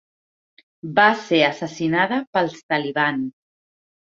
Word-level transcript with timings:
Va 0.99 1.05
ser 1.25 1.41
assassinada 1.49 2.19
pels 2.39 2.59
talibans. 2.73 3.31